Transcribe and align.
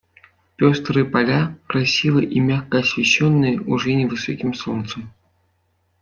Пёстрые 0.55 1.05
поля, 1.05 1.55
красиво 1.67 2.17
и 2.21 2.39
мягко 2.39 2.79
освещенные 2.79 3.59
уже 3.61 3.93
невысоким 3.93 4.55
солнцем. 4.55 5.13